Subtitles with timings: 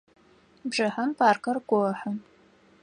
[0.69, 2.11] Бжыхьэм паркыр гохьы.